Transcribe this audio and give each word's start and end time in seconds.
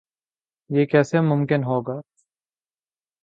یہ 0.69 0.85
کیسے 0.85 1.21
ممکن 1.21 1.63
ہو 1.63 1.81
گا؟ 1.81 1.99